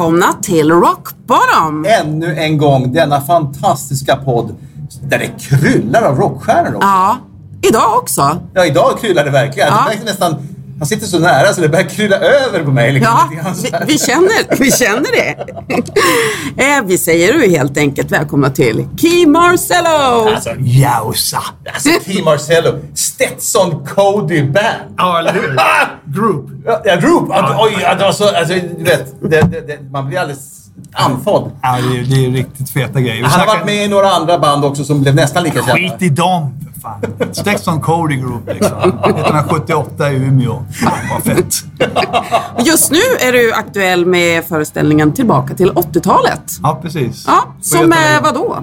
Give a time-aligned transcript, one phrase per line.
[0.00, 1.86] Välkomna till Rock Bottom!
[1.88, 4.54] Ännu en gång denna fantastiska podd
[5.02, 6.86] där det kryllar av rockstjärnor också.
[6.88, 7.18] Ja,
[7.62, 8.38] idag också.
[8.54, 9.68] Ja, idag kryllar det verkligen.
[9.68, 9.86] Ja.
[9.98, 10.34] Det nästan,
[10.80, 12.92] han sitter så nära så det börjar krylla över på mig.
[12.92, 13.12] Liksom,
[13.44, 15.36] Ja, vi, vi, känner, vi känner det.
[16.64, 20.28] Eh, vi säger ju helt enkelt välkomna till Key Marcello!
[20.34, 21.42] Alltså, Jausa.
[21.72, 24.94] alltså Key Marcello, Stetson Cody Band.
[24.96, 25.58] Ja, eller hur?
[26.20, 26.50] Group.
[26.84, 27.28] Ja, Group.
[27.28, 30.60] Ja, Oj, ja, det var så, alltså, du vet, det, det, det, man blir alldeles
[30.92, 31.50] andfådd.
[31.62, 33.16] Ja, det, är, det är riktigt feta grejer.
[33.16, 35.74] Vi Han har varit med i några andra band också som blev nästan lika kända.
[35.74, 37.00] Skit i dem, fan.
[37.32, 38.78] Stetson Cody Group liksom.
[38.78, 40.64] 1978 i Umeå.
[40.72, 41.54] Fan vad fett.
[42.66, 46.42] Just nu är du aktuell med föreställningen Tillbaka till 80-talet.
[46.62, 47.24] Ja, precis.
[47.26, 48.56] Ja, som eh, vadå?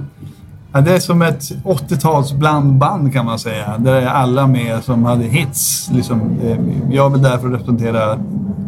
[0.73, 3.77] Ja, det är som ett 80-tals blandband kan man säga.
[3.77, 5.89] Där är alla med som hade hits.
[5.91, 6.57] Liksom, eh,
[6.95, 8.17] jag är väl där för att representera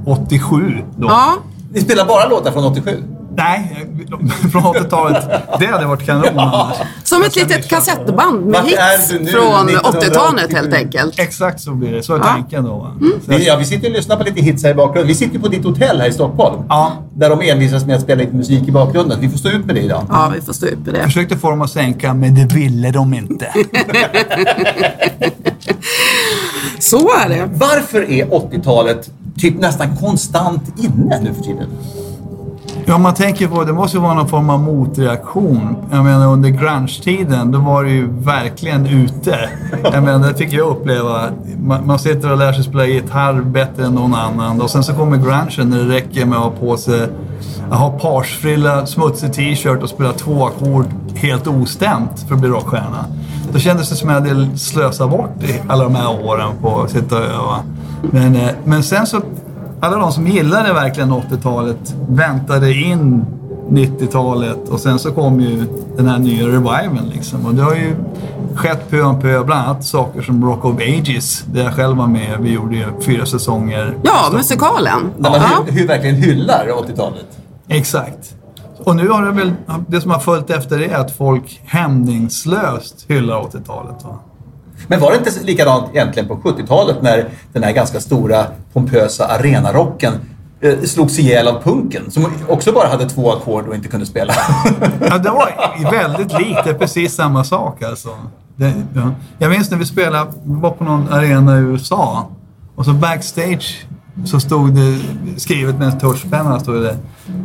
[0.06, 1.08] 87 då.
[1.08, 1.34] Ja,
[1.74, 3.04] Ni spelar bara låtar från 87?
[3.36, 3.88] Nej,
[4.52, 5.26] från 80-talet.
[5.60, 6.78] Det hade varit kanon annars.
[7.04, 10.00] som ett litet kassettband med hits från 1987?
[10.10, 11.20] 80-talet helt enkelt.
[11.20, 12.04] Exakt så blir det.
[12.04, 12.24] Så är Ja.
[12.24, 12.92] tanken då.
[13.28, 15.08] Vi, ja, vi sitter och lyssnar på lite hits här i bakgrunden.
[15.08, 16.64] Vi sitter på ditt hotell här i Stockholm.
[16.70, 16.94] Ja.
[17.14, 19.18] Där de envisas med att spela lite musik i bakgrunden.
[19.22, 20.04] Vi får stå ut med det idag.
[20.10, 20.98] Ja, vi får stå ut med det.
[21.00, 23.54] Jag försökte få dem att sänka, men det ville de inte.
[26.80, 27.50] Så är det.
[27.54, 31.68] Varför är 80-talet typ nästan konstant inne nu för tiden?
[32.90, 35.76] Ja, man tänker på det måste ju vara någon form av motreaktion.
[35.92, 39.50] Jag menar under grunge-tiden, då var det ju verkligen ute.
[39.84, 41.30] Jag menar, det fick jag uppleva.
[41.64, 44.62] Man, man sitter och lär sig spela gitarr bättre än någon annan.
[44.62, 47.10] Och sen så kommer grungen när det räcker med att ha på sig
[47.72, 50.86] att ha parsfrilla, smutsig t-shirt och spela två ackord
[51.16, 53.06] helt ostämt för att bli rockstjärna.
[53.54, 56.92] Då kändes det som att jag hade slösat bort alla de här åren på att
[56.92, 57.60] sitta och öva.
[58.02, 59.22] Men, eh, men sen så
[59.80, 63.26] alla de som gillade verkligen 80-talet väntade in
[63.70, 65.66] 90-talet och sen så kom ju
[65.98, 67.46] den här nya reviven liksom.
[67.46, 67.96] Och det har ju
[68.56, 72.08] skett pö om pö, bland annat saker som Rock of Ages, där jag själv var
[72.08, 72.38] med.
[72.40, 73.98] Vi gjorde ju fyra säsonger.
[74.04, 75.00] Ja, musikalen.
[75.18, 75.64] När man Ja.
[75.70, 77.26] hy, hy, verkligen hyllar 80-talet.
[77.68, 78.36] Exakt.
[78.84, 79.54] Och nu har det väl,
[79.88, 84.04] det som har följt efter det är att folk hämningslöst hyllar 80-talet.
[84.04, 84.20] Va?
[84.88, 90.14] Men var det inte likadant egentligen på 70-talet när den här ganska stora pompösa arenarocken
[90.62, 94.34] eh, slogs ihjäl av punken som också bara hade två ackord och inte kunde spela.
[95.10, 96.64] Ja, det var väldigt likt.
[96.64, 98.10] Det är precis samma sak alltså.
[98.56, 99.12] Det, ja.
[99.38, 102.28] Jag minns när vi spelade, vi var på någon arena i USA
[102.76, 103.86] och så backstage
[104.26, 105.00] så stod det
[105.38, 106.98] skrivet med en tuschpenna stod det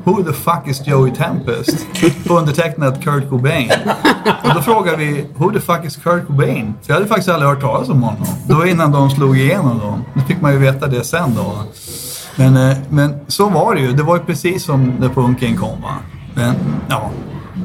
[0.05, 1.87] Who the fuck is Joey Tempest?
[2.27, 3.71] På undertecknat Kurt Cobain.
[4.45, 6.75] Och då frågade vi Who the fuck is Kurt Cobain?
[6.83, 8.27] För jag hade faktiskt aldrig hört talas om honom.
[8.47, 9.99] Det var innan de slog igenom då.
[10.15, 11.63] Nu fick man ju veta det sen då.
[12.37, 13.93] Men, eh, men så var det ju.
[13.93, 15.95] Det var ju precis som när punken kom va.
[16.35, 16.55] Men
[16.89, 17.11] ja,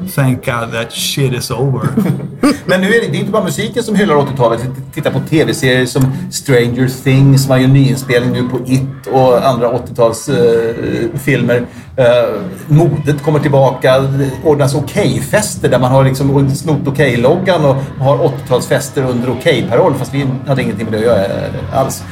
[0.08, 1.88] thank God that shit is over.
[2.66, 4.60] Men nu är det, det är inte bara musiken som hyllar 80-talet.
[4.64, 9.72] Vi tittar på tv-serier som Stranger Things, man gör nyinspelning nu på It och andra
[9.72, 11.66] 80-talsfilmer.
[11.96, 14.00] Eh, uh, eh, uh, modet kommer tillbaka.
[14.00, 20.14] Det ordnas Okej-fester där man har liksom snott Okej-loggan och har 80-talsfester under Okej-paroll fast
[20.14, 22.02] vi hade ingenting med det att göra eh, alls.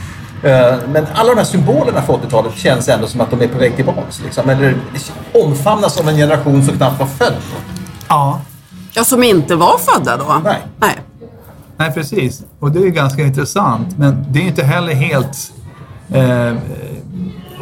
[0.93, 3.77] Men alla de här symbolerna för 80-talet känns ändå som att de är på väg
[3.77, 4.03] tillbaka.
[4.25, 4.51] Liksom.
[4.51, 4.75] Eller
[5.35, 7.35] omfamnas av en generation som knappt var född.
[8.09, 8.41] Ja,
[8.95, 10.41] Ja, som inte var födda då?
[10.45, 10.63] Nej.
[10.79, 10.97] Nej.
[11.77, 12.45] Nej, precis.
[12.59, 13.99] Och det är ganska intressant.
[13.99, 15.53] Men det är inte heller helt
[16.09, 16.55] eh,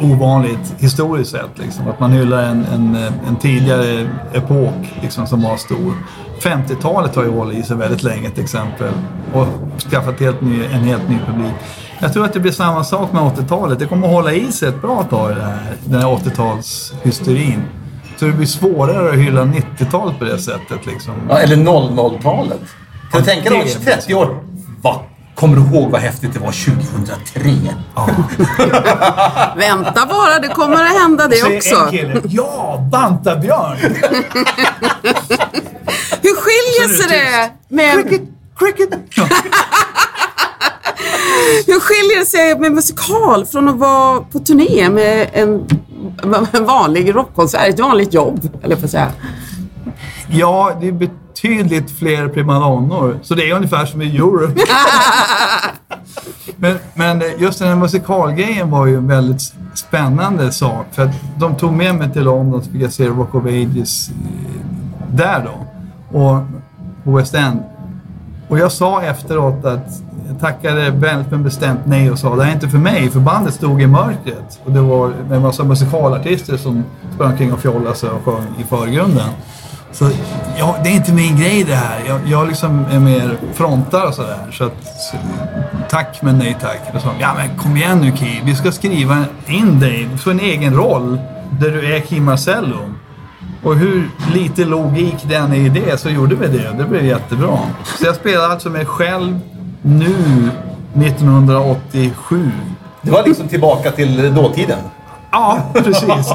[0.01, 1.49] ovanligt historiskt sett.
[1.55, 1.87] Liksom.
[1.87, 2.95] Att man hyllar en, en,
[3.27, 5.93] en tidigare epok liksom, som var stor.
[6.41, 8.93] 50-talet har ju hållit i sig väldigt länge till exempel.
[9.33, 9.47] Och
[9.91, 11.53] skaffat helt ny, en helt ny publik.
[11.99, 13.79] Jag tror att det blir samma sak med 80-talet.
[13.79, 17.61] Det kommer att hålla i sig ett bra tag det här, den här 80-talshysterin.
[18.19, 20.85] Så det blir svårare att hylla 90-talet på det sättet.
[20.85, 21.13] Liksom.
[21.29, 22.59] Ja, eller 00-talet.
[23.11, 24.43] Kan du tänka dig om det- 30 år?
[24.81, 24.99] Va?
[25.35, 27.49] Kommer du ihåg vad häftigt det var 2003?
[29.57, 31.87] Vänta bara, det kommer att hända det Så är en också.
[31.91, 33.77] kille, ja, Bantabjörn!
[36.21, 38.21] Hur skiljer sig det med, Cricket,
[38.59, 38.89] cricket!
[39.15, 39.23] Ja.
[41.67, 45.65] hur skiljer det sig med musikal från att vara på turné med en,
[46.51, 49.11] en vanlig rockkonsert, ett vanligt jobb, eller på säga.
[50.27, 53.19] Ja, det är betydligt fler primadonnor.
[53.21, 54.61] Så det är ungefär som i Europe.
[56.55, 60.85] men, men just den här musikalgrejen var ju en väldigt spännande sak.
[60.91, 64.09] För att de tog med mig till London så fick jag se Rock of Ages
[64.09, 64.15] eh,
[65.11, 65.67] där då.
[66.19, 66.37] Och
[67.03, 67.59] på West End.
[68.47, 72.51] Och jag sa efteråt att jag tackade väldigt men bestämt nej och sa det här
[72.51, 73.09] är inte för mig.
[73.09, 74.59] För bandet stod i mörkret.
[74.65, 76.83] Och det var en massa alltså musikalartister som
[77.15, 79.29] sprang omkring och fjollade sig och sjöng i förgrunden.
[79.91, 80.09] Så
[80.57, 82.03] ja, det är inte min grej det här.
[82.07, 84.37] Jag, jag liksom är mer frontar och sådär.
[84.51, 85.17] Så att, så,
[85.89, 86.81] tack men nej tack.
[86.95, 90.09] Och så, ja men kom igen nu Ki, vi ska skriva in dig.
[90.17, 91.19] för en egen roll
[91.59, 92.77] där du är Kim Marcello.
[93.67, 96.73] Och hur lite logik den är i det så gjorde vi det.
[96.77, 97.59] Det blev jättebra.
[97.99, 99.39] Så jag spelar alltså mig själv
[99.81, 100.15] nu
[100.93, 102.51] 1987.
[103.01, 104.79] Det var liksom tillbaka till dåtiden.
[105.31, 106.33] Ja, precis.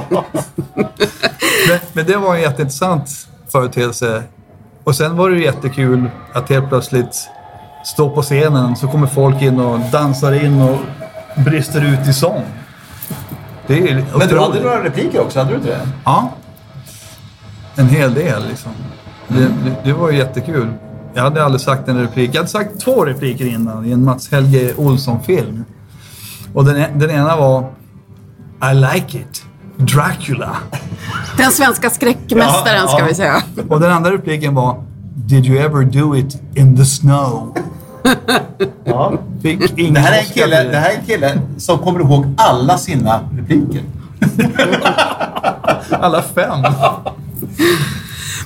[1.69, 3.11] men, men det var en jätteintressant
[3.49, 4.23] företeelse.
[4.85, 7.29] Och sen var det jättekul att helt plötsligt
[7.85, 10.79] stå på scenen så kommer folk in och dansar in och
[11.45, 12.43] brister ut i sång.
[13.67, 15.89] Det är Men du hade några repliker också, hade du inte det?
[16.05, 16.31] Ja.
[17.77, 18.73] En hel del liksom.
[19.29, 20.73] Det, det, det var ju jättekul.
[21.15, 22.31] Jag hade aldrig sagt en replik.
[22.33, 25.65] Jag hade sagt två repliker innan i en Mats Helge Olsson-film.
[26.55, 27.61] Och den, den ena var
[28.73, 29.45] I like it.
[29.77, 30.57] Dracula.
[31.37, 33.05] Den svenska skräckmästaren Ja, ska ja.
[33.09, 33.43] vi säga.
[33.69, 34.83] Och den andra repliken var
[35.15, 37.57] Did you ever do it in the snow?
[38.85, 39.13] Ja.
[39.43, 42.27] Fick ingen Det här, är en kille, det här är en kille som kommer ihåg
[42.37, 43.83] alla sina repliker.
[45.91, 46.61] Alla fem.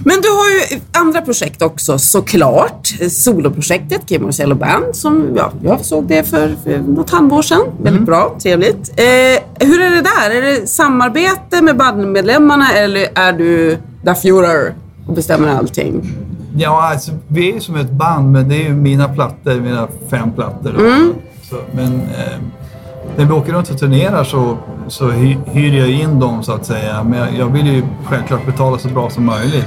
[0.05, 2.87] Men du har ju andra projekt också såklart.
[3.11, 7.61] Soloprojektet Kim Marcello Band som ja, jag såg det för, för något halvår sedan.
[7.83, 8.93] Väldigt bra, trevligt.
[8.97, 10.31] Eh, hur är det där?
[10.31, 14.73] Är det samarbete med bandmedlemmarna eller är du der Führer
[15.07, 16.13] och bestämmer allting?
[16.59, 19.89] Ja, alltså, vi är ju som ett band, men det är ju mina plattor, mina
[20.11, 20.73] fem plattor.
[20.73, 21.13] Då.
[21.51, 22.39] Så, men eh,
[23.17, 24.59] när vi åker runt och turnerar så,
[24.89, 27.03] så hy, hyr jag in dem så att säga.
[27.03, 29.67] Men jag, jag vill ju självklart betala så bra som möjligt.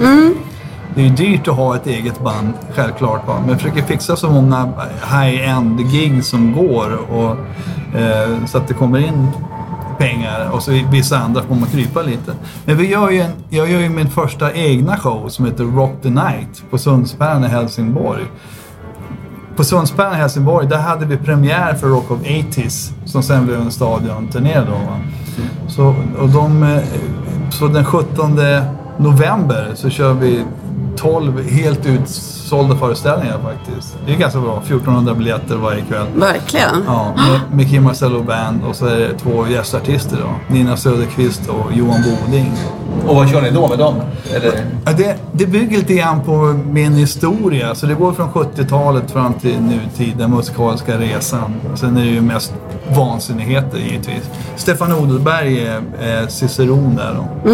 [0.95, 3.27] Det är ju dyrt att ha ett eget band, självklart.
[3.27, 3.35] Va?
[3.39, 4.69] Men jag försöker fixa så många
[5.11, 6.97] high-end gig som går.
[7.11, 7.37] Och,
[7.99, 9.27] eh, så att det kommer in
[9.97, 12.33] pengar och så vissa andra får man krypa lite.
[12.65, 16.01] Men vi gör ju en, jag gör ju min första egna show som heter Rock
[16.01, 18.23] the Night på Sundsvallen i Helsingborg.
[19.59, 23.61] På Sundsvallen i Helsingborg, där hade vi premiär för Rock of 80s som sen blev
[23.61, 24.71] en stadionturné då.
[24.71, 24.99] Va?
[25.68, 26.83] Så, och de, eh,
[27.49, 28.39] så den 17
[28.97, 30.44] november så kör vi
[30.97, 31.85] 12 helt
[32.49, 33.97] utsålda föreställningar faktiskt.
[34.06, 36.07] Det är ganska bra, 1400 biljetter varje kväll.
[36.15, 36.83] Verkligen.
[36.87, 40.53] Ja, med, med Kim Marcello Band och så är det två gästartister då.
[40.53, 42.51] Nina Söderqvist och Johan Boding.
[43.07, 43.95] Och vad kör ni då med dem?
[44.33, 44.65] Eller?
[44.85, 47.75] Ja, det, det bygger lite grann på min historia.
[47.75, 51.53] Så det går från 70-talet fram till nutid, den musikaliska resan.
[51.75, 52.53] Sen är det ju mest
[52.95, 54.29] vansinnigheter givetvis.
[54.56, 57.49] Stefan Odelberg är, är ciceron där då.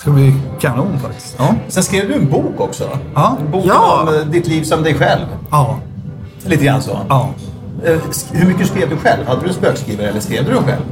[0.00, 1.34] Ska bli kanon faktiskt.
[1.38, 1.54] Ja.
[1.68, 2.84] Sen skrev du en bok också.
[3.14, 3.36] Ja.
[3.44, 4.00] En bok Ja.
[4.02, 5.26] om eh, ditt liv som dig själv.
[5.50, 5.78] Ja.
[6.44, 6.98] Lite grann så.
[7.08, 7.28] Ja.
[7.84, 7.96] Eh,
[8.32, 9.26] Hur mycket skrev du själv?
[9.26, 10.82] Hade du en spökskrivare eller skrev du den själv?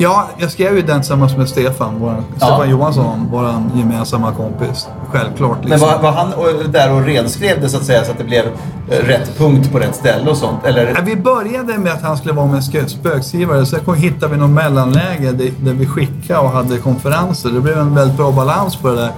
[0.00, 4.88] Ja, jag skrev ju den tillsammans med Stefan, vår, Stefan Johansson, vår gemensamma kompis.
[5.12, 5.58] Självklart.
[5.60, 5.88] Men Liksom.
[5.88, 6.32] var, var han
[6.72, 8.44] där och renskrev det så att säga så att det blev
[8.90, 10.64] eh, rätt punkt på rätt ställe och sånt?
[10.64, 10.86] Eller?
[10.86, 13.66] Ja, Vi började med att han skulle vara med en spökskrivare.
[13.66, 17.50] Sen hittade vi någon mellanläge där, vi skickade och hade konferenser.
[17.50, 19.10] Det blev en väldigt bra balans på det där.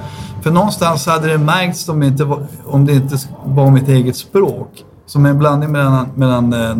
[0.42, 4.16] För någonstans hade det märkts om det inte var, om det inte var mitt eget
[4.16, 4.84] språk.
[5.06, 6.74] Som en blandning mellan, mellan eh,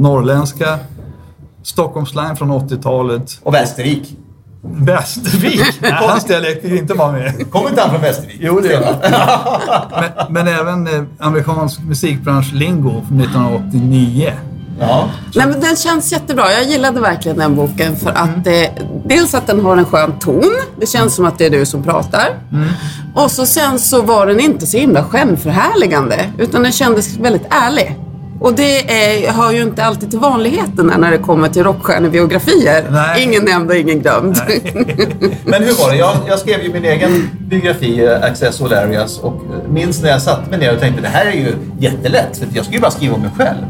[1.60, 4.16] norrländska, Stockholmslang från 80-talet Och Västervik.
[4.62, 5.62] Västervik?
[5.82, 7.50] Hans dialekt fick inte vara med.
[7.50, 8.38] Kommer inte han från Västervik?
[8.40, 10.12] Jo, det gör han.
[10.30, 14.32] men, men även eh, amerikansk musikbransch-lingo från 1989.
[14.80, 15.10] Ja.
[15.34, 16.52] Nej, men den känns jättebra.
[16.52, 20.56] Jag gillade verkligen den boken för att eh, dels att den har en skön ton.
[20.80, 22.28] Det känns som att det är du som pratar.
[23.14, 27.96] Och så sen så var den inte så himla självförhärligande utan den kändes väldigt ärlig.
[28.40, 32.84] Och det är, hör ju inte alltid till vanligheterna när det kommer till rockstjärnebiografier.
[32.90, 33.22] Nej.
[33.22, 34.36] Ingen nämnd och ingen glömd.
[35.44, 35.96] Men hur var det?
[35.96, 40.22] Jag, jag skrev ju min egen biografi, eh, Access Olarias, och eh, minns när jag
[40.22, 42.90] satte mig ner och tänkte det här är ju jättelätt, för jag ska ju bara
[42.90, 43.64] skriva om mig själv.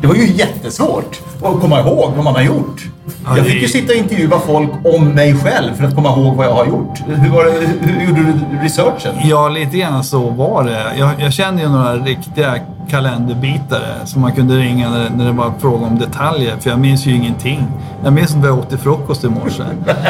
[0.00, 2.86] Det var ju jättesvårt att komma ihåg vad man har gjort.
[3.24, 6.36] Ja, Jag fick ju sitta och intervjua folk om mig själv för att komma ihåg
[6.36, 6.98] vad jag har gjort.
[7.06, 7.50] Hur, var det,
[7.80, 9.14] hur gjorde du researchen?
[9.24, 10.84] Ja, lite grann så var det.
[10.98, 12.54] Jag, jag kände ju några riktiga
[12.90, 16.56] kalenderbitare som man kunde ringa när, när det var fråga om detaljer.
[16.60, 17.66] För jag minns ju ingenting.
[18.04, 19.62] Jag minns att jag åt till frukost i morse.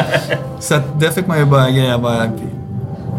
[0.59, 2.15] så att där fick man ju börja gräva.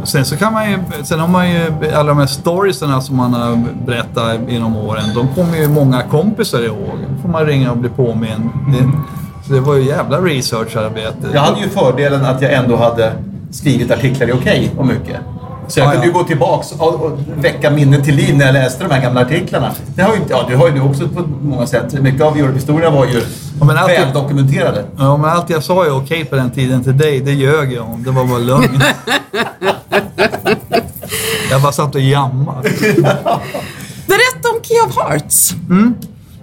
[0.04, 1.60] Sen så kan man ju, sen har man ju
[1.94, 5.02] alla de här storiesarna som man har berättat genom åren.
[5.14, 6.98] De kommer ju många kompisar ihåg.
[7.16, 8.50] Då får man ringa och bli påmind.
[8.68, 8.90] Det,
[9.46, 11.28] så det var ju jävla researcharbete.
[11.34, 13.12] Jag hade ju fördelen att jag ändå hade
[13.50, 15.16] skrivit artiklar i Okej om mycket.
[15.68, 16.18] Så jag Ja, kunde ju ja.
[16.18, 19.70] gå tillbaks och, och väcka minnen till liv när jag läste de här gamla artiklarna.
[19.94, 21.92] Det har ju ja, det har ju du också på många sätt.
[22.02, 23.22] Mycket av Europe-historia var ju
[23.66, 24.84] men alltid- väl dokumenterade.
[24.98, 27.84] Ja, men allt jag sa är okej på den tiden till dig, det ljög jag
[27.84, 28.02] om.
[28.02, 28.80] Det var bara lögn.
[31.50, 32.70] jag bara satt och jammade.
[34.06, 35.54] Berätta om Key of Hearts.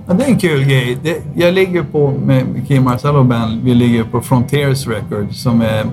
[0.08, 0.98] Ja, det är en kul grej.
[1.04, 5.86] Det, jag ligger på, med Kim Marcello Band, vi ligger på Frontiers Records som är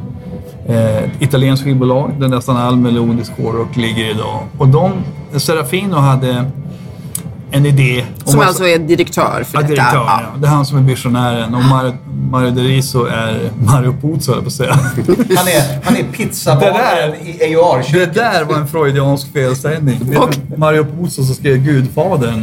[0.66, 4.40] eh, ett italienskt skivbolag där nästan all melodisk hårdrock ligger idag.
[4.59, 4.93] Och de,
[5.37, 6.45] Serafino hade
[7.54, 8.04] en idé.
[8.25, 9.68] om Som alltså är direktör för Ja, detta.
[9.75, 10.20] direktören, Ja.
[10.23, 10.38] ja.
[10.40, 11.92] Det är han som är visionären och Mario,
[12.30, 14.73] Mario Deriso är Mario Puzo, höll jag på att säga.
[15.37, 17.92] Han är, han är pizzabagaren Det i AOR.
[17.92, 20.00] Det där var en freudiansk felsägning.
[20.02, 22.42] Det är Mario Puzo som skrev Gudfadern.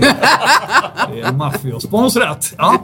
[1.13, 2.53] Det är maffiasponsrat.
[2.58, 2.82] Ja.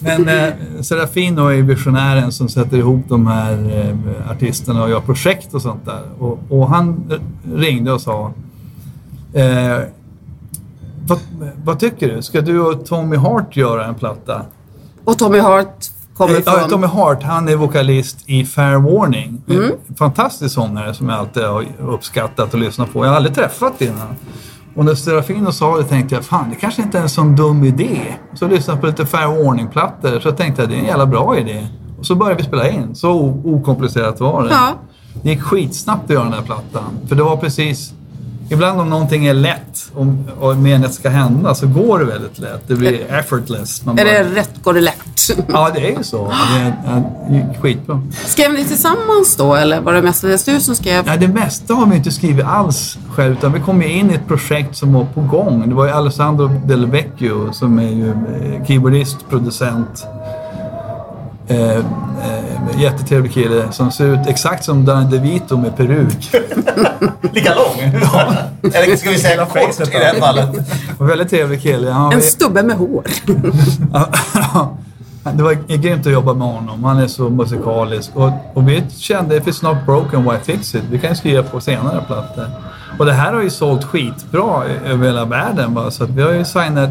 [0.00, 0.52] Men eh,
[0.82, 5.84] Serafino är visionären som sätter ihop de här eh, artisterna och gör projekt och sånt
[5.84, 6.02] där.
[6.18, 7.12] Och, och han
[7.54, 8.32] ringde och sa
[9.34, 9.78] eh,
[11.08, 11.18] vad,
[11.64, 12.22] vad tycker du?
[12.22, 14.42] Ska du och Tommy Hart göra en platta?
[15.04, 16.70] Och Tommy Hart kommer Ja, från...
[16.70, 19.42] Tommy Hart, han är vokalist i Fair Warning.
[19.46, 23.04] En Fantastisk sångare som jag alltid har uppskattat och lyssnat på.
[23.04, 24.16] Jag har aldrig träffat innan.
[24.76, 27.64] Och när Serafino sa det tänkte jag, fan det kanske inte är en sån dum
[27.64, 28.00] idé.
[28.34, 31.38] Så lyssnade jag på lite Fair Warning-plattor så tänkte jag, det är en jävla bra
[31.38, 31.66] idé.
[31.98, 32.94] Och så började vi spela in.
[32.94, 34.50] Så okomplicerat var det.
[34.50, 34.74] Ja.
[35.22, 36.98] Det gick skitsnabbt att göra den här plattan.
[37.08, 37.92] För det var precis...
[38.48, 40.06] Ibland om någonting är lätt och,
[40.40, 42.62] och meningen ska hända så går det väldigt lätt.
[42.68, 43.84] Det blir effortless.
[43.84, 44.96] Man Är bara- det rätt går det lätt?
[45.48, 46.26] Ja, det är ju så.
[46.54, 48.02] Det är, det gick skitbra.
[48.26, 51.04] Skrev ni tillsammans då eller var det mestadels du som skrev?
[51.06, 54.14] Ja, det mesta har vi inte skrivit alls själv, utan vi kom ju in i
[54.14, 55.68] ett projekt som var på gång.
[55.68, 60.06] Det var ju Alessandro Del Vecchio som är ju eh, keyboardist, producent.
[61.48, 61.82] Eh, eh,
[62.82, 66.30] jättetrevlig kille som ser ut exakt som Danny DeVito med peruk.
[67.32, 68.00] Lika lång?
[68.74, 70.48] Eller ska vi säga kort i det här fallet?
[70.98, 71.90] Väldigt trevlig kille.
[71.90, 73.04] Han En var- stubbe med hår.
[75.36, 76.84] Det var grymt att jobba med honom.
[76.84, 78.10] Han är så musikalisk.
[78.14, 80.82] Och, och vi kände, if it's not broken, why fix it?
[80.90, 82.46] Vi kan ju skriva på senare plattor.
[82.98, 85.74] Och det här har ju sålt skitbra i- över hela världen.
[85.74, 85.90] Va?
[85.90, 86.90] Så att vi har ju signat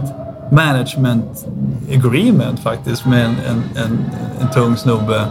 [0.51, 1.46] management
[1.94, 4.06] agreement faktiskt med en, en, en,
[4.42, 5.25] en tung snubbe.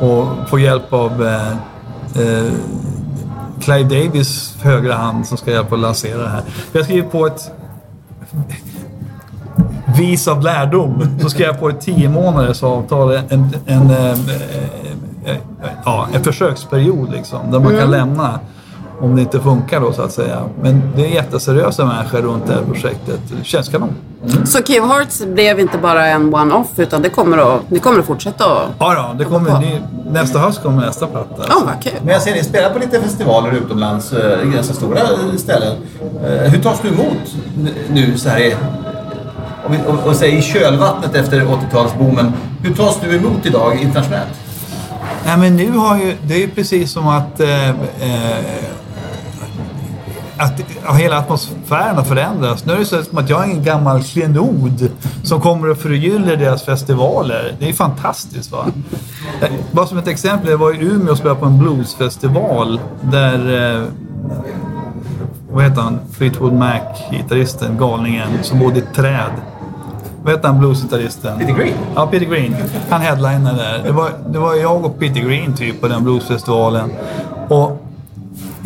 [0.00, 1.50] Och får hjälp av eh,
[2.22, 2.52] eh,
[3.60, 6.42] Clive Davis högra hand som ska hjälpa att lansera det här.
[6.72, 7.50] Vi har skrivit på ett
[9.98, 14.10] vis av lärdom så skrev jag på ett tio månaders avtal, en, en, en, eh,
[14.10, 14.16] eh,
[15.24, 15.36] eh,
[15.84, 18.40] ja, en försöksperiod liksom, där man kan lämna
[19.00, 20.42] om det inte funkar då så att säga.
[20.62, 23.20] Men det är jätteseriösa människor runt det här projektet.
[23.38, 23.94] Det känns kanon.
[24.44, 27.98] Så Key of Hearts blev inte bara en one-off utan det kommer att, ni kommer
[27.98, 28.68] att fortsätta att...
[28.78, 31.44] Ja, ja det kommer, ny, nästa höst kommer nästa platta.
[31.48, 31.92] Ja, vad kul.
[32.02, 35.00] Men jag ser ni spelar på lite festivaler utomlands, eh, ganska stora
[35.38, 35.76] ställen.
[36.24, 37.36] Eh, hur tas du emot
[37.90, 38.54] nu så här i,
[39.66, 42.32] om vi, och, och säg i kölvattnet efter 80-talsboomen?
[42.62, 44.32] Hur tas du emot idag internationellt?
[45.26, 47.74] Nej, men nu har ju, det är ju precis som att, eh, eh,
[50.38, 50.60] att
[50.98, 52.66] hela atmosfären har förändrats.
[52.66, 54.88] Nu är det så som att jag är en gammal klenod
[55.24, 57.54] som kommer och förgyller deras festivaler.
[57.58, 58.52] Det är fantastiskt.
[58.52, 58.66] Va?
[59.42, 63.74] Eh, Bara som ett exempel, jag var i Umeå och spelade på en bluesfestival där
[63.76, 63.82] eh,
[65.52, 65.98] vad heter han?
[66.12, 69.30] Fleetwood Mac, gitarristen, galningen, som bodde i ett träd.
[70.22, 71.38] vad heter han, bluesgitarristen?
[71.38, 71.74] Peter Green?
[71.94, 72.54] Ja, Peter Green.
[72.90, 73.82] Han headlinade där.
[73.84, 76.90] Det var, det var jag och Peter Green typ på den bluesfestivalen.
[77.48, 77.85] Och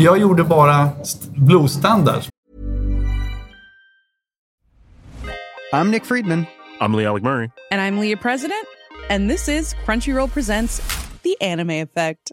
[0.02, 2.28] jag gjorde bara st- bluesstandards.
[5.72, 6.46] I'm Nick Friedman.
[6.80, 7.50] I'm Lee Alec Murray.
[7.70, 8.66] And I'm Leah President,
[9.10, 10.80] and this is Crunchyroll Presents
[11.22, 12.32] The Anime Effect.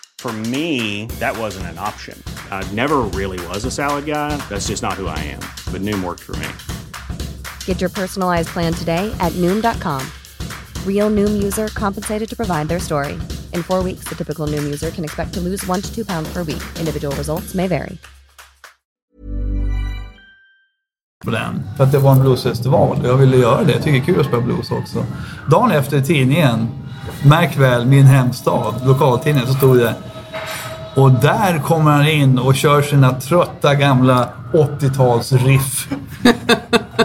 [0.21, 2.15] For me, that wasn't an option.
[2.51, 4.37] I never really was a salad guy.
[4.49, 5.39] That's just not who I am.
[5.73, 6.47] But Noom worked for me.
[7.65, 10.05] Get your personalized plan today at Noom.com.
[10.85, 13.13] Real Noom user compensated to provide their story.
[13.55, 16.31] In four weeks, the typical Noom user can expect to lose one to two pounds
[16.31, 16.61] per week.
[16.77, 17.97] Individual results may vary.
[21.25, 21.63] på den.
[21.77, 22.97] För att det var en bluesfestival.
[23.03, 23.71] Jag ville göra det.
[23.71, 25.05] Jag tycker det är kul att spela blues också.
[25.49, 26.67] Dagen efter i tidningen,
[27.25, 29.95] märk väl min hemstad, lokaltidningen, så stod det
[30.95, 35.87] och där kommer han in och kör sina trötta gamla 80-talsriff.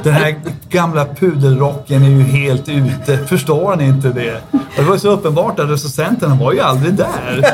[0.02, 0.34] Den här
[0.68, 3.26] gamla pudelrocken är ju helt ute.
[3.26, 4.40] Förstår han inte det?
[4.50, 7.44] Och det var så uppenbart att recensenten var ju aldrig där.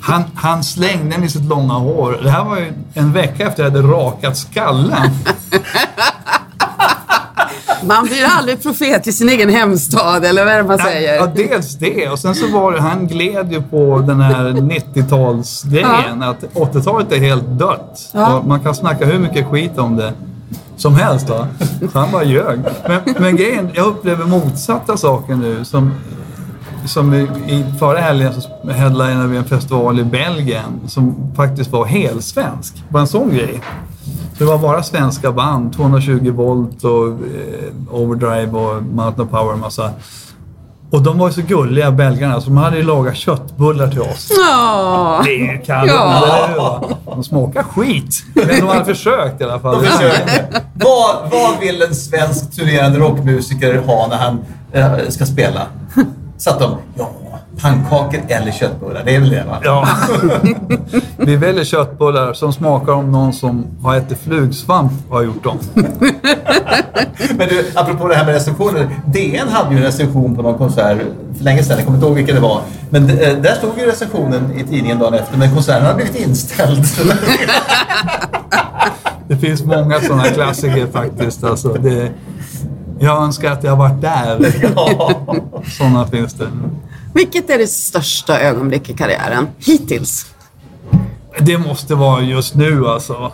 [0.00, 2.20] Han, han slängde med sitt långa hår.
[2.22, 5.10] Det här var ju en vecka efter jag hade rakat skallen.
[7.84, 11.16] Man blir aldrig profet i sin egen hemstad, eller vad är det man säger?
[11.16, 12.08] Ja, dels det.
[12.08, 14.44] Och sen så var det, han gled ju på den här
[14.94, 16.30] 90-talsgrejen.
[16.30, 18.10] Att 80-talet är helt dött.
[18.12, 18.42] Ja.
[18.46, 20.12] Man kan snacka hur mycket skit om det
[20.76, 21.26] som helst.
[21.26, 21.46] Då.
[21.92, 22.60] Så han bara ljög.
[22.88, 25.64] Men, men grejen, jag upplever motsatta saker nu.
[25.64, 25.94] Som,
[26.86, 31.84] som i, i förra helgen så headlinade vi en festival i Belgien som faktiskt var
[31.84, 32.74] helsvensk.
[32.88, 33.60] Bara en sån grej.
[34.42, 37.14] Så det var bara svenska band, 220 volt och eh,
[37.90, 39.90] overdrive och mountain power och massa.
[40.90, 44.30] Och de var ju så gulliga belgarna så de hade ju lagat köttbullar till oss.
[44.50, 45.22] Ja.
[45.24, 46.22] Det är kanon, Ja.
[46.44, 46.96] eller hur?
[47.14, 48.24] De smakar skit.
[48.34, 49.74] Men de hade försökt i alla fall.
[50.74, 54.38] Vad, vad vill en svensk turnerande rockmusiker ha när han
[54.72, 55.66] eh, ska spela?
[56.38, 57.10] Satt de, ja,
[57.60, 59.02] pannkakor eller köttbullar.
[59.04, 59.58] Det är väl det va?
[59.64, 59.88] Ja.
[61.16, 65.58] Vi väljer köttbullar som smakar om någon som har ätit flugsvamp har gjort dem.
[67.36, 68.88] Men du, apropå det här med recensioner.
[69.06, 70.98] DN hade ju en recension på någon konsert
[71.36, 71.76] för länge sedan.
[71.76, 72.60] Jag kommer inte ihåg vilken det var.
[72.90, 75.38] Men eh, där stod ju recensionen i tidningen dagen efter.
[75.38, 76.84] Men konserten hade blivit inställd.
[79.28, 81.44] Det finns många sådana klassiker faktiskt.
[81.44, 82.10] Alltså, det,
[82.98, 84.54] jag önskar att jag varit där.
[84.76, 85.10] ja.
[85.78, 86.46] Sådana finns det.
[87.12, 90.26] Vilket är det största ögonblick i karriären hittills?
[91.38, 93.32] Det måste vara just nu alltså.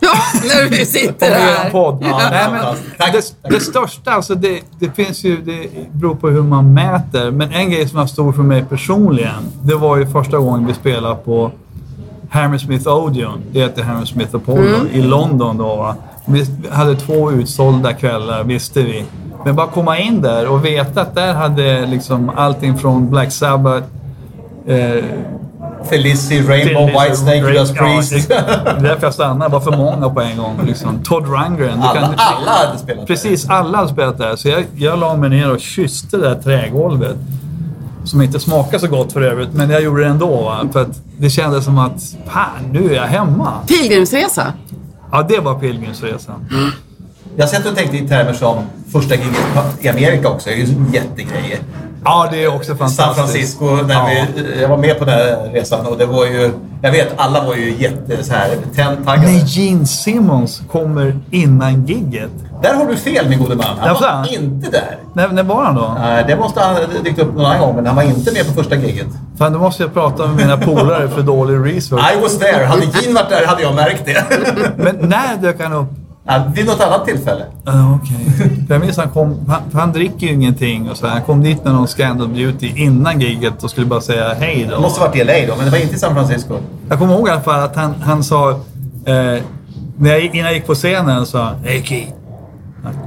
[0.00, 1.70] Ja, när vi sitter er här.
[1.70, 1.98] podd.
[2.00, 6.42] Ja, Nej, men det, det största, alltså det, det finns ju, det beror på hur
[6.42, 7.30] man mäter.
[7.30, 10.74] Men en grej som var stor för mig personligen, det var ju första gången vi
[10.74, 11.52] spelade på
[12.30, 13.42] Hammersmith Odeon.
[13.52, 15.76] Det heter Hammersmith Apollo i London då.
[15.76, 15.96] Va?
[16.24, 19.04] Vi hade två utsålda kvällar, visste vi.
[19.46, 23.86] Men bara komma in där och veta att där hade liksom allting från Black Sabbath,
[24.66, 25.04] eh,
[25.90, 28.30] Felici, Rainbow, Whitesnake, Judas Priest.
[28.30, 29.44] Ja, det är därför jag stannade.
[29.44, 30.60] Det var för många på en gång.
[30.66, 30.98] Liksom.
[31.04, 31.82] Todd Rundgren.
[31.82, 33.06] Alla, kan- alla hade spelat.
[33.06, 34.36] Precis, alla hade spelat där.
[34.36, 37.16] Så jag, jag la mig ner och kysste det där trägolvet.
[38.04, 40.42] Som inte smakar så gott för övrigt, men jag gjorde det ändå.
[40.42, 40.58] Va?
[40.72, 43.52] För att det kändes som att, fan, nu är jag hemma.
[43.66, 44.52] Pilgrimsresa.
[45.12, 46.46] Ja, det var pilgrimsresan.
[47.36, 48.56] Jag satt och tänkte i termer som
[48.92, 49.36] första giget
[49.80, 50.48] i Amerika också.
[50.48, 51.60] Det är ju en jättegrej.
[52.04, 52.96] Ja, det är också fantastiskt.
[53.06, 54.08] San Francisco, när Ja.
[54.36, 56.50] vi, jag var med på den här resan och det var ju...
[56.82, 59.32] Jag vet, alla var ju jätte så här tändtaggade.
[59.32, 62.30] När Gene Simmons kommer innan gigget.
[62.62, 63.66] Där har du fel min gode man.
[63.78, 64.04] Han Jaså?
[64.04, 64.98] var inte där.
[65.14, 65.96] När, när var han då?
[66.00, 68.52] Nej, det måste ha dykt upp någon annan gång, men han var inte med på
[68.52, 69.06] första giget.
[69.38, 72.00] Fan, då måste jag prata med mina polare för dålig research.
[72.16, 72.64] I was there.
[72.64, 74.24] Hade Gene varit där hade jag märkt det.
[74.76, 75.88] Men när dök han upp?
[76.28, 77.44] Ja, vid något annat tillfälle.
[77.64, 78.26] Ja, Okej.
[78.66, 81.06] För Jag minns han kom, han, han dricker ju ingenting och så.
[81.06, 84.74] Han kom dit med någon Scandal Beauty innan giget och skulle bara säga hej Det
[84.74, 84.80] då.
[84.80, 86.54] måste varit i LA då, men det var inte i San Francisco.
[86.88, 88.56] Jag kommer ihåg i alla fall att han, han sa, eh,
[89.98, 92.12] när jag, innan jag gick på scenen sa han, Hey Keith,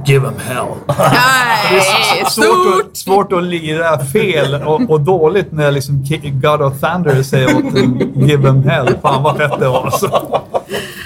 [0.06, 0.66] give him hell.
[0.88, 2.46] Nej, Svårt
[2.90, 6.04] att, svårt att lira fel och, och dåligt när liksom
[6.42, 8.88] God of Thunder säger åt en, give him hell.
[9.02, 10.39] Fan vad fett det var alltså.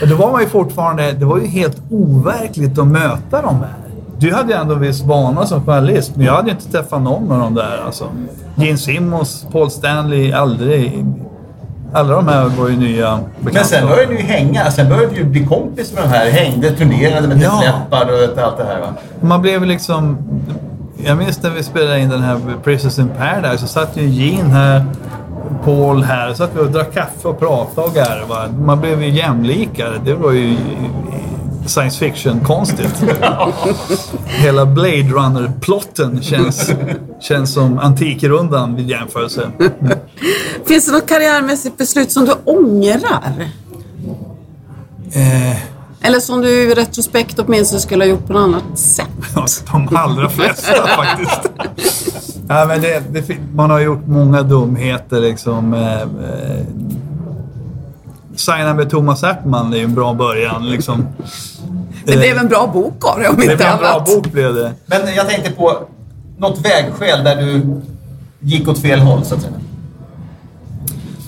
[0.04, 3.74] Men då var man ju fortfarande, det var ju helt overkligt att möta de här.
[4.18, 7.32] Du hade ju ändå viss vana som journalist, men jag hade ju inte träffat någon
[7.32, 8.04] av de där alltså.
[8.56, 11.06] Gene Simmons, Paul Stanley, aldrig.
[11.92, 14.70] Alla de här var ju nya Men sen började du ju hänga.
[14.70, 16.30] Sen började du bli kompis med de här.
[16.30, 17.62] Hängde, turnerade med Ja.
[17.90, 18.86] Def och allt det här va.
[19.20, 20.18] Man blev liksom...
[21.04, 24.48] Jag minns när vi spelade in den här Princess in Paradise så satt ju Gene
[24.48, 24.84] här,
[25.64, 26.30] Paul här.
[26.30, 28.52] Så satt vi och drack kaffe och pratade och garvade.
[28.52, 30.00] Man blev ju jämlikare.
[30.04, 30.56] Det var ju
[31.66, 33.04] science fiction-konstigt.
[34.26, 36.70] Hela Blade Runner-plotten känns,
[37.20, 39.50] känns som Antikrundan vid jämförelse.
[40.66, 43.48] Finns det något karriärmässigt beslut som du ångrar?
[45.12, 45.56] Eh,
[46.04, 49.08] Eller som du i retrospekt åtminstone skulle ha gjort på något annat sätt?
[49.72, 51.50] de allra flesta faktiskt.
[52.48, 55.74] Ja, men det, det, man har gjort många dumheter liksom.
[55.74, 56.66] Eh, eh,
[58.36, 61.06] signa med Thomas Ertman är ju en bra början liksom.
[62.04, 64.06] Det blev en bra bok av det om Det inte blev en bra annat.
[64.06, 64.72] bok blev det.
[64.86, 65.78] Men jag tänkte på
[66.38, 67.80] något vägskäl där du
[68.40, 69.52] gick åt fel håll så att säga.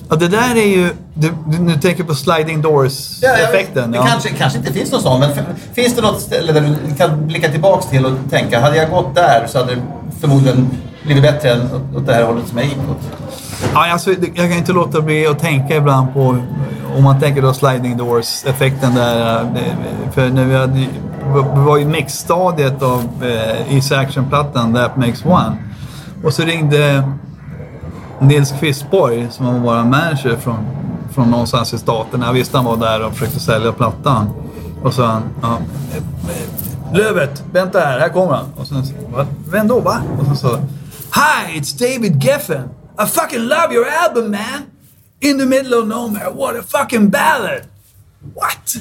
[0.09, 0.91] Ja, det där är ju...
[1.15, 3.91] Du, du, nu tänker på sliding doors-effekten.
[3.91, 5.31] det Ja, kanske, kanske inte finns någon sån, men
[5.75, 9.15] finns det något ställe där du kan blicka tillbaks till och tänka, hade jag gått
[9.15, 9.81] där så hade det
[10.21, 10.71] förmodligen
[11.05, 11.61] blivit bättre än
[11.97, 13.19] åt- det här hållet som jag gick åt.
[13.75, 16.37] Ja, alltså, jag kan inte låta bli att tänka ibland på,
[16.97, 19.47] om man tänker då sliding doors-effekten där.
[20.13, 25.57] För när vi hade, vi var i mixstadiet av eh, East Action-plattan That Makes One.
[26.25, 27.03] Och så ringde
[28.21, 30.59] Nils Kvistborg, som var vår manager från,
[31.15, 32.27] från någonstans i staterna.
[32.27, 34.31] Jag visste han var där och försökte sälja plattan.
[34.83, 35.59] Och så han, ja,
[36.95, 38.47] Lövet, vänta här, här kommer han.
[38.57, 38.83] Och sen,
[39.17, 39.27] va?
[39.51, 40.03] Vem då, va?
[40.21, 40.57] Och så sa
[41.15, 42.63] Hi, it's David Geffen.
[43.03, 44.63] I fucking love your album, man.
[45.21, 47.61] In the middle of nowhere, what a fucking ballad.
[48.35, 48.77] What?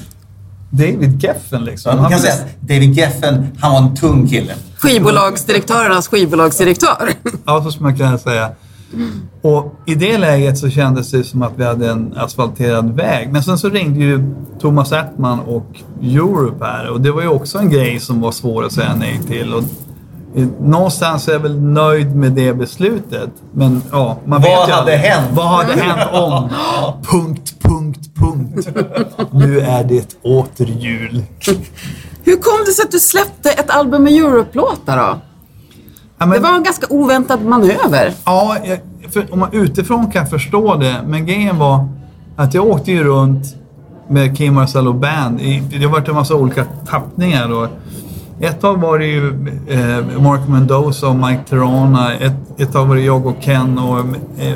[0.70, 1.90] David Geffen liksom.
[1.94, 4.54] Man Han kan blev- säga att David Geffen, han var en tung kille.
[4.78, 7.12] Skivbolagsdirektörernas skivbolagsdirektör.
[7.46, 8.50] Ja, så skulle man kunna säga.
[9.42, 13.32] Och i det läget så kändes det som att vi hade en asfalterad väg.
[13.32, 15.66] Men sen så ringde ju Thomas Ertman och
[16.02, 19.20] Europe här och det var ju också en grej som var svår att säga nej
[19.28, 19.54] till.
[19.54, 19.62] Och
[20.60, 23.30] någonstans är jag väl nöjd med det beslutet.
[23.52, 24.98] Men ja, man Vad vet ju hade aldrig.
[24.98, 25.30] hänt?
[25.34, 26.48] Vad hade hänt om?
[27.10, 28.68] punkt, punkt, punkt.
[29.30, 31.22] Nu är det åter jul.
[32.24, 35.18] Hur kom det sig att du släppte ett album med Europe-låtar då?
[36.18, 38.12] Ja, men- Det var en ganska oväntad manöver.
[38.24, 38.56] Ja,
[39.10, 40.96] för om man utifrån kan förstå det.
[41.06, 41.88] Men grejen var
[42.36, 43.44] att jag åkte ju runt
[44.08, 45.40] med Kim Marcello Band.
[45.40, 47.52] I, det har varit en massa olika tappningar.
[47.52, 47.68] Och
[48.40, 49.26] ett tag var det ju
[49.68, 52.14] eh, Mark Mendoza och Mike Terrana.
[52.14, 53.98] Ett, ett tag var det jag och Ken och...
[53.98, 54.54] Eh, eh,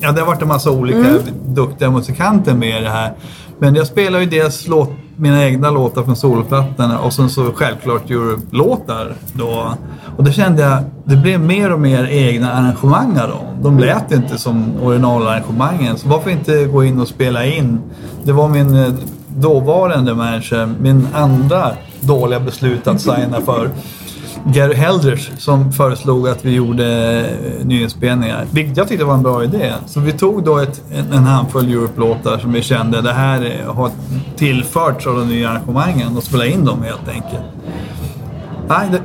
[0.00, 1.08] ja, det har varit en massa olika
[1.46, 3.12] duktiga musikanter med i det här.
[3.58, 8.10] Men jag spelar ju dels låt, mina egna låtar från solplattorna och sen så självklart
[8.10, 9.14] Europe-låtar.
[9.32, 9.74] Då.
[10.16, 13.46] Och då kände jag, det blev mer och mer egna arrangemang av dem.
[13.62, 15.98] De lät inte som originalarrangemangen.
[15.98, 17.80] Så varför inte gå in och spela in?
[18.24, 18.92] Det var min eh,
[19.28, 23.70] dåvarande manager, min andra dåliga beslut att signa för.
[24.52, 28.46] Gary Helders som föreslog att vi gjorde eh, nyinspelningar.
[28.50, 29.72] Vilket jag tyckte var en bra idé.
[29.86, 30.82] Så vi tog då ett,
[31.12, 33.90] en, handfull Europe-låtar som vi kände det här har
[34.36, 37.42] tillförts av de nya arrangemangen och spelade in dem helt enkelt.
[38.68, 39.00] Nej, det,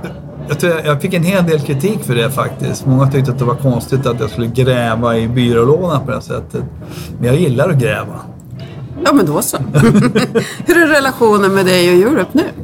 [0.47, 2.85] jag, tror jag, jag fick en hel del kritik för det faktiskt.
[2.85, 6.21] Många tyckte att det var konstigt att jag skulle gräva i byrålådan på det här
[6.21, 6.63] sättet.
[7.19, 8.19] Men jag gillar att gräva.
[9.05, 9.57] Ja, men då så.
[10.65, 12.62] Hur är relationen med dig och Europe nu?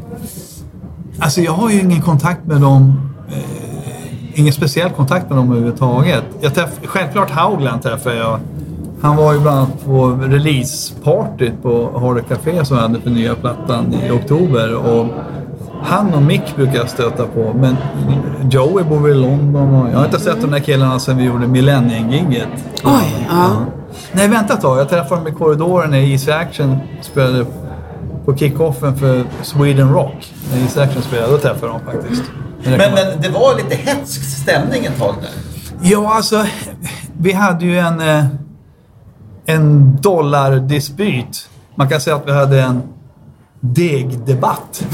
[1.19, 3.09] Alltså jag har ju ingen kontakt med dem.
[3.31, 6.23] Eh, ingen speciell kontakt med dem överhuvudtaget.
[6.41, 8.39] Jag träff, självklart Haugland träffade jag.
[9.01, 13.35] Han var ju bland annat på releasepartyt på Harder Café som jag hade för nya
[13.35, 14.75] plattan i oktober.
[14.75, 15.07] Och
[15.83, 17.53] han och Mick brukar jag stöta på.
[17.53, 17.75] Men
[18.51, 21.47] Joey bor i London och jag har inte sett de där killarna sedan vi gjorde
[21.47, 22.47] Millennium-giget.
[22.83, 23.49] Oj, ja.
[24.11, 24.79] Nej, vänta ett tag.
[24.79, 27.45] Jag träffade dem i korridoren när Easy Action spelade
[28.25, 30.33] på kickoffen för Sweden Rock.
[30.51, 32.23] När Easy Action spelade, då träffade jag dem faktiskt.
[32.63, 35.29] Men, men det var lite hetsk stämning ett tag där.
[35.81, 36.45] Ja, alltså.
[37.17, 38.25] Vi hade ju en, eh,
[39.45, 41.49] en dollardispyt.
[41.75, 42.81] Man kan säga att vi hade en
[43.59, 44.85] degdebatt.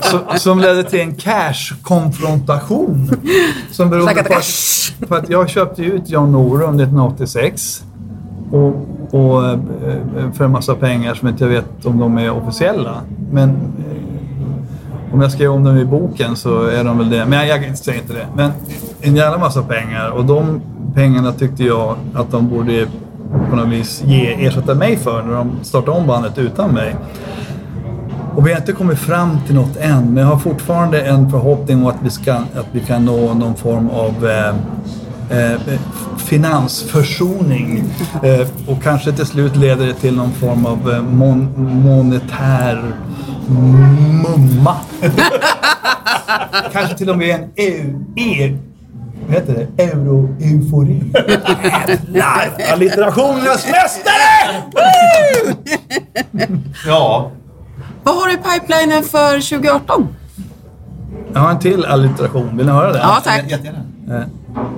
[0.02, 3.10] som, som ledde till en cash-konfrontation.
[3.70, 7.84] Som berodde på att, på att jag köpte ut John Norum 1986.
[8.50, 12.30] Och, och, eh, eh, för en massa pengar som inte jag vet om de är
[12.30, 12.94] officiella.
[13.32, 17.26] Men eh, om jag skrev om dem i boken så är de väl det.
[17.26, 18.26] Men jag, jag säger inte det.
[18.34, 18.50] Men
[19.00, 20.10] en jävla massa pengar.
[20.10, 20.60] Och de
[20.94, 22.86] pengarna tyckte jag att de borde
[23.50, 26.96] på något vis ge, ersätta mig för när de startade om bandet utan mig.
[28.36, 31.78] Och vi har inte kommit fram till något än, men jag har fortfarande en förhoppning
[31.78, 34.54] om att vi, ska, att vi kan nå någon form av eh,
[35.30, 35.60] eh,
[36.18, 37.84] finansförsoning.
[38.22, 41.48] Eh, och kanske till slut leder det till någon form av eh, mon
[41.82, 42.92] monetär
[43.48, 44.76] mumma.
[46.72, 48.56] kanske till och med en eu, e,
[49.26, 49.82] vad heter det?
[49.82, 51.12] Euro-eufori.
[51.68, 52.72] Jävlar!
[52.72, 54.62] Allitterationernas mästare!
[56.86, 57.30] Ja.
[58.02, 60.08] Vad har du i pipelinen för 2018?
[61.32, 62.56] Jag har en till allitteration.
[62.56, 62.98] Vill ni höra det?
[62.98, 63.50] Ja, tack.
[63.50, 63.84] Jättegärna.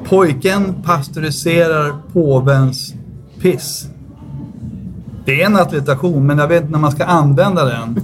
[0.05, 2.95] Pojken pasteuriserar påvens
[3.43, 3.87] piss.
[5.25, 8.01] Det är en allitteration, men jag vet inte när man ska använda den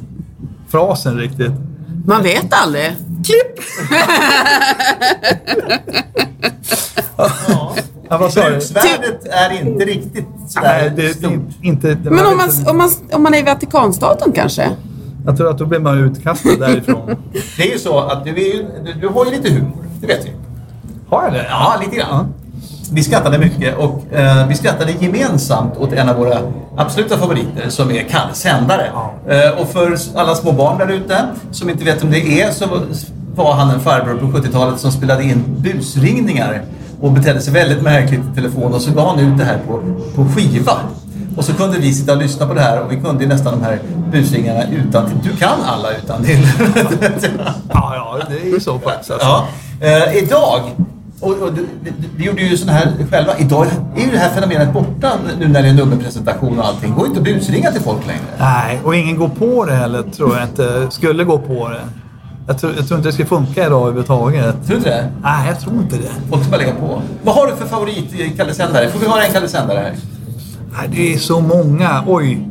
[0.69, 1.53] frasen riktigt.
[2.07, 2.93] Man vet aldrig.
[3.25, 3.65] Klipp!
[8.09, 8.51] Ja, vad sa du?
[8.51, 11.33] Bruksvärdet är inte riktigt Nej, sådär det är stort.
[11.63, 11.95] inte...
[11.95, 14.71] det- Men om man, om, man, om man är i Vatikanstaten kanske?
[15.27, 17.17] Jag tror att då blir man utkastad därifrån.
[17.57, 20.31] Det är ju så att du, är du har ju lite humor, det vet vi.
[21.15, 21.47] Har jag det?
[21.51, 22.35] Ja, lite grann.
[22.93, 26.39] Vi skrattade mycket och eh, vi skrattade gemensamt åt en av våra
[26.77, 28.91] absoluta favoriter som är Kalles Sändare.
[29.29, 32.67] Eh, och för alla små barn där ute som inte vet vem det är så
[33.35, 36.63] var han en farbror på 70-talet som spelade in busringningar
[37.01, 39.81] och betedde sig väldigt märkligt i telefon och så gav han ut det här på,
[40.15, 40.73] på skiva.
[41.37, 43.53] Och så kunde vi sitta och lyssna på det här och vi kunde ju nästan
[43.61, 43.79] de här
[44.13, 45.19] busringarna utan till.
[45.31, 46.47] Du kan alla utan till.
[47.69, 49.11] Ja, ja, det är ju så faktiskt.
[49.11, 49.27] Alltså.
[49.27, 49.47] Ja.
[49.81, 50.61] Eh, idag,
[51.21, 51.67] och, och du,
[52.17, 53.39] du gjorde ju sån här själva.
[53.39, 56.95] Idag är ju det här fenomenet borta nu när det är nummerpresentation och allting.
[56.95, 58.23] går inte att busringa till folk längre.
[58.39, 60.87] Nej, och ingen går på det heller tror jag inte.
[60.91, 61.81] Skulle gå på det.
[62.47, 64.55] Jag tror, jag tror inte det ska funka idag överhuvudtaget.
[64.55, 65.11] Tror du inte det?
[65.23, 66.11] Nej, jag tror inte det.
[66.31, 67.03] Folk ska bara lägga på.
[67.23, 68.91] Vad har du för favorit i Kalle Sändare?
[68.91, 69.95] Får vi höra en Kalle Sändare här?
[70.79, 72.05] Nej, det är så många.
[72.07, 72.49] Oj.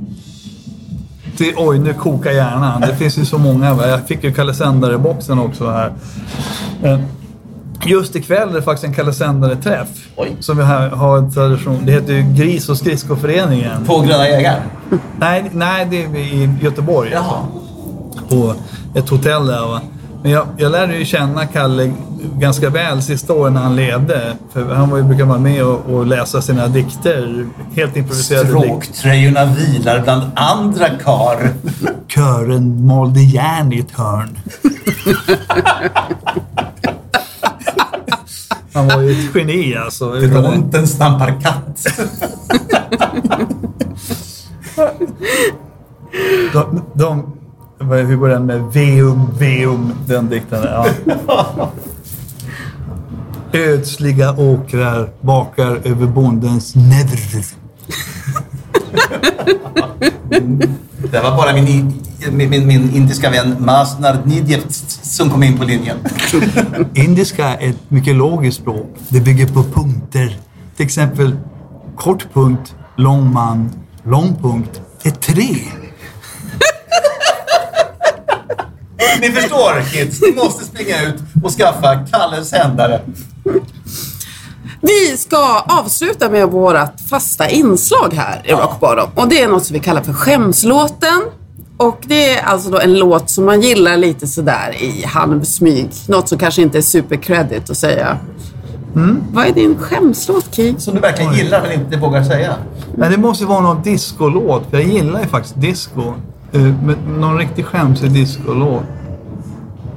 [1.37, 2.81] Det, oj, nu kokar hjärnan.
[2.81, 3.87] Det finns ju så många.
[3.87, 5.93] Jag fick ju Kalle Sändare-boxen också här.
[7.85, 9.87] Just ikväll är det faktiskt en Kalle Sändare-träff.
[10.15, 10.35] Oj.
[10.39, 11.85] Som vi här har en tradition.
[11.85, 13.85] Det heter ju Gris och skridskoföreningen.
[13.85, 14.61] På Gröna Jägaren?
[15.19, 17.09] Nej, nej, det är i Göteborg.
[17.13, 17.45] Jaha.
[18.29, 18.53] På
[18.95, 19.67] ett hotell där.
[19.67, 19.81] Va?
[20.21, 21.93] Men jag, jag lärde ju känna Kalle
[22.39, 24.33] ganska väl sista åren när han levde.
[24.53, 27.45] För han var ju, brukar vara med och, och läsa sina dikter.
[27.75, 28.61] Helt improviserade dikter.
[28.61, 31.53] Stråktröjorna vilar bland andra kar.
[32.07, 34.37] Kören malde järn i ett hörn.
[38.73, 40.11] Han var ju ett geni alltså.
[40.11, 41.85] Dronten stampar katt.
[46.53, 47.33] De, de,
[47.79, 50.63] hur går den med veum, veum, den dikten?
[50.63, 50.87] Ja.
[53.53, 57.45] Ödsliga åkrar bakar över bondens nedr.
[61.11, 64.61] Det var bara min, min, min, min indiska vän Masnar Nidjev
[65.01, 65.97] som kom in på linjen.
[66.93, 68.95] Indiska är ett mycket logiskt språk.
[69.09, 70.37] Det bygger på punkter.
[70.75, 71.35] Till exempel
[71.97, 73.69] kort punkt, lång man,
[74.03, 75.55] lång punkt är tre.
[79.21, 83.01] Ni förstår kids, ni måste springa ut och skaffa Kalles Sändare.
[84.81, 89.09] Vi ska avsluta med vårt fasta inslag här i Rock Bottom.
[89.15, 91.21] Och det är något som vi kallar för skämslåten.
[91.83, 95.89] Och det är alltså då en låt som man gillar lite sådär i halvsmyg.
[96.07, 98.17] Något som kanske inte är supercredit att säga.
[99.31, 100.75] Vad är din skämslåt, Ki?
[100.77, 102.55] Som du verkligen gillar men inte vågar säga.
[102.95, 106.13] Men det måste vara någon discolåt, för jag gillar ju faktiskt disco.
[106.51, 108.83] Men någon riktigt skämsig discolåt.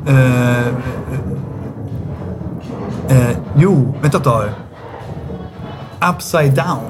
[0.08, 0.66] Eh,
[3.08, 4.48] eh, jo, vänta ett tag.
[6.14, 6.80] Upside down.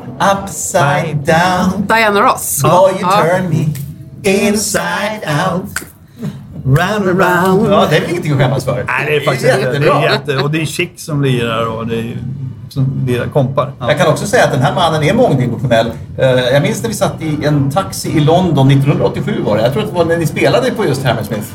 [0.42, 2.64] Upside down, Diana Ross.
[2.64, 3.85] oh you turn me
[4.26, 5.20] inside
[5.52, 5.70] out.
[6.78, 7.72] Ran around.
[7.72, 8.74] Ja, det är väl ingenting att skämmas för.
[8.88, 9.68] Nej, det är faktiskt inte.
[9.68, 9.98] Det jättebra.
[10.08, 12.18] är jätte, och det är Chic som lirar och det är
[12.68, 13.72] som lirar kompar.
[13.78, 13.88] Ja.
[13.88, 15.90] Jag kan också säga att den här mannen är mångdimensionell.
[16.18, 19.62] Eh, Jag minns när vi satt i en taxi i London 1987 var det.
[19.62, 21.46] Jag tror att det var när ni spelade på just Hammersmith.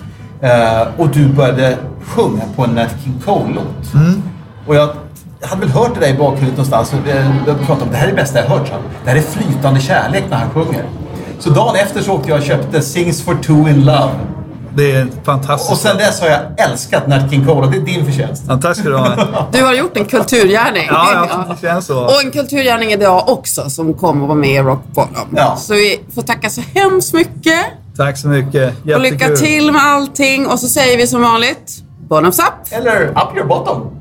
[0.42, 3.94] Eh, Och du började sjunga på en Nat King Cole-låt.
[3.94, 4.22] Mm.
[4.68, 4.90] Och jag
[5.42, 6.94] hade väl hört det där i bakhuvudet någonstans.
[7.48, 8.72] Jag pratade om det här är det bästa jag hört.
[9.04, 10.86] Det här är flytande kärlek när han sjunger.
[11.42, 14.12] Så dagen efter så åkte jag och köpte Sings for two in love.
[14.76, 15.72] Det är fantastiskt.
[15.72, 18.44] Och sen dess har jag älskat Nat King Cole och det är din förtjänst.
[18.48, 19.48] Ja, tack ska du ha.
[19.52, 20.88] Du har gjort en kulturgärning.
[20.90, 22.04] Ja, ja, det känns så.
[22.04, 25.28] Och en kulturgärning idag också som kommer att vara med i Rock Bottom.
[25.36, 25.56] Ja.
[25.56, 27.66] Så vi får tacka så hemskt mycket.
[27.98, 28.54] Tack så mycket.
[28.54, 28.94] Jättekul.
[28.96, 30.48] Och lycka till med allting.
[30.48, 32.46] Och så säger vi som vanligt, bottoms up.
[32.72, 34.01] Eller up your bottom.